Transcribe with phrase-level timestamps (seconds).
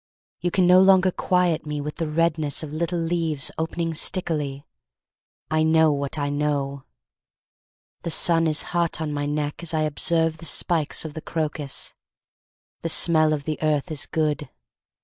[0.39, 4.65] You can no longer quiet me with the redness Of little leaves opening stickily.
[5.51, 6.85] I know what I know.
[8.01, 11.93] The sun is hot on my neck as I observe The spikes of the crocus.
[12.81, 14.49] The smell of the earth is good.